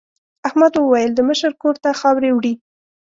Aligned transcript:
احمد 0.47 0.73
وویل 0.77 1.11
د 1.15 1.19
مشر 1.29 1.51
کور 1.61 1.75
ته 1.83 1.89
خاورې 1.99 2.29
وړي. 2.33 2.53